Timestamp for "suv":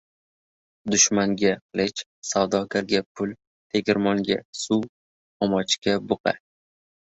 4.65-4.91